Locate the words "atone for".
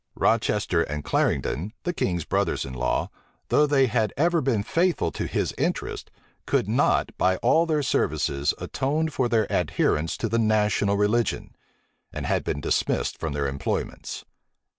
8.57-9.29